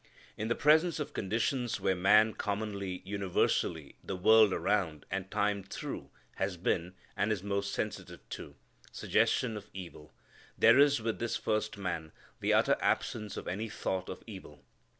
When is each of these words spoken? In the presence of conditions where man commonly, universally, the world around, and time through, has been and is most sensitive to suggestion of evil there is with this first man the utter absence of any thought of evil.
In 0.35 0.47
the 0.47 0.55
presence 0.55 0.99
of 0.99 1.13
conditions 1.13 1.79
where 1.79 1.93
man 1.95 2.33
commonly, 2.33 3.03
universally, 3.05 3.97
the 4.03 4.15
world 4.15 4.51
around, 4.51 5.05
and 5.11 5.29
time 5.29 5.61
through, 5.63 6.09
has 6.37 6.57
been 6.57 6.95
and 7.15 7.31
is 7.31 7.43
most 7.43 7.71
sensitive 7.71 8.27
to 8.29 8.55
suggestion 8.91 9.55
of 9.55 9.69
evil 9.75 10.11
there 10.57 10.79
is 10.79 11.03
with 11.03 11.19
this 11.19 11.35
first 11.37 11.77
man 11.77 12.13
the 12.39 12.51
utter 12.51 12.77
absence 12.79 13.37
of 13.37 13.47
any 13.47 13.69
thought 13.69 14.09
of 14.09 14.23
evil. 14.25 14.65